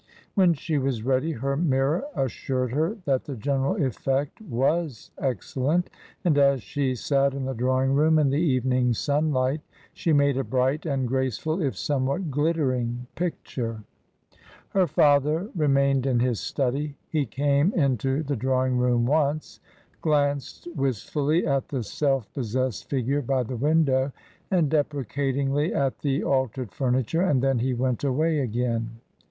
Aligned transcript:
When 0.33 0.55
she 0.55 0.79
was 0.79 1.03
ready, 1.03 1.33
her 1.33 1.55
mirror 1.55 2.05
assured 2.15 2.71
her 2.71 2.97
that 3.05 3.25
the 3.25 3.35
general 3.35 3.75
effect 3.75 4.41
was 4.41 5.11
excellent, 5.19 5.91
and 6.25 6.39
as 6.39 6.63
she 6.63 6.95
sat 6.95 7.35
in 7.35 7.45
the 7.45 7.53
draw 7.53 7.83
ing 7.83 7.93
room 7.93 8.17
in 8.17 8.31
the 8.31 8.39
evening 8.41 8.93
sunlight, 8.95 9.61
she 9.93 10.11
made 10.11 10.37
a 10.37 10.43
bright 10.43 10.87
and 10.87 11.07
graceful 11.07 11.61
if 11.61 11.77
somewhat 11.77 12.31
glittering 12.31 13.05
picture. 13.13 13.83
Her 14.69 14.87
father 14.87 15.51
remained 15.55 16.07
in 16.07 16.19
his 16.19 16.39
study. 16.39 16.95
He 17.11 17.27
came 17.27 17.71
into 17.75 18.23
the 18.23 18.35
drawing 18.35 18.77
room 18.79 19.05
once, 19.05 19.59
glanced 20.01 20.67
wistfully 20.75 21.45
at 21.45 21.67
the 21.69 21.83
self 21.83 22.27
pos 22.33 22.55
sessed 22.55 22.85
figure 22.85 23.21
by 23.21 23.43
the 23.43 23.55
window 23.55 24.13
and 24.49 24.67
deprecatingly 24.67 25.75
at 25.75 25.99
the 25.99 26.23
altered 26.23 26.71
furniture, 26.71 27.21
and 27.21 27.43
then 27.43 27.59
he 27.59 27.75
went 27.75 28.03
away 28.03 28.39
again. 28.39 28.99